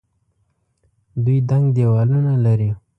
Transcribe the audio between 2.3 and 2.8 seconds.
لري.